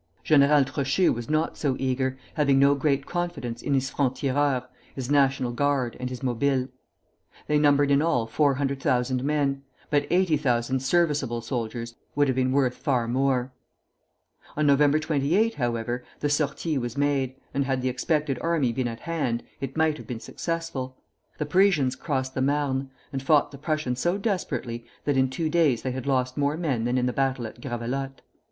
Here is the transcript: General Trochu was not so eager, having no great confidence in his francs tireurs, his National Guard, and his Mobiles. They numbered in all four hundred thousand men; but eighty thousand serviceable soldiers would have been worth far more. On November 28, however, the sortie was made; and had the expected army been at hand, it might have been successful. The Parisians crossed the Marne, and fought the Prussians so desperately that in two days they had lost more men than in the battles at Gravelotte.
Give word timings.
General 0.23 0.63
Trochu 0.63 1.13
was 1.13 1.29
not 1.29 1.59
so 1.59 1.75
eager, 1.77 2.17
having 2.33 2.57
no 2.57 2.73
great 2.73 3.05
confidence 3.05 3.61
in 3.61 3.75
his 3.75 3.91
francs 3.91 4.19
tireurs, 4.21 4.63
his 4.95 5.11
National 5.11 5.51
Guard, 5.51 5.95
and 5.99 6.09
his 6.09 6.23
Mobiles. 6.23 6.69
They 7.45 7.59
numbered 7.59 7.91
in 7.91 8.01
all 8.01 8.25
four 8.25 8.55
hundred 8.55 8.79
thousand 8.81 9.23
men; 9.23 9.61
but 9.91 10.07
eighty 10.09 10.37
thousand 10.37 10.79
serviceable 10.79 11.41
soldiers 11.41 11.93
would 12.15 12.27
have 12.27 12.33
been 12.35 12.51
worth 12.51 12.73
far 12.77 13.07
more. 13.07 13.51
On 14.57 14.65
November 14.65 14.97
28, 14.97 15.53
however, 15.53 16.03
the 16.19 16.29
sortie 16.29 16.79
was 16.79 16.97
made; 16.97 17.35
and 17.53 17.65
had 17.65 17.83
the 17.83 17.89
expected 17.89 18.39
army 18.41 18.73
been 18.73 18.87
at 18.87 19.01
hand, 19.01 19.43
it 19.59 19.77
might 19.77 19.97
have 19.97 20.07
been 20.07 20.19
successful. 20.19 20.97
The 21.37 21.45
Parisians 21.45 21.95
crossed 21.95 22.33
the 22.33 22.41
Marne, 22.41 22.89
and 23.13 23.21
fought 23.21 23.51
the 23.51 23.59
Prussians 23.59 23.99
so 23.99 24.17
desperately 24.17 24.83
that 25.05 25.15
in 25.15 25.29
two 25.29 25.47
days 25.47 25.83
they 25.83 25.91
had 25.91 26.07
lost 26.07 26.39
more 26.39 26.57
men 26.57 26.85
than 26.85 26.97
in 26.97 27.05
the 27.05 27.13
battles 27.13 27.45
at 27.49 27.61
Gravelotte. 27.61 28.23